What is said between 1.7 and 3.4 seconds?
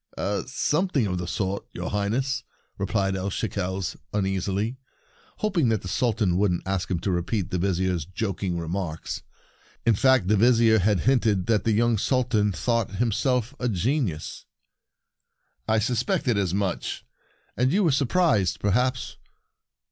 your Highness," replied El